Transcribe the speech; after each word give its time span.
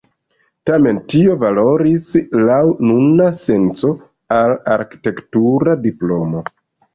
Tamen 0.67 1.01
tio 1.13 1.35
valoris 1.43 2.07
laŭ 2.47 2.57
nuna 2.93 3.27
senco 3.41 3.93
al 4.39 4.55
arkitektura 4.79 5.77
diplomo. 5.85 6.45